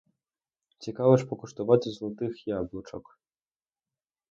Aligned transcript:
Цікаво 0.83 1.17
ж 1.17 1.25
покуштувати 1.27 1.89
золотих 1.89 2.47
яблучок. 2.47 3.19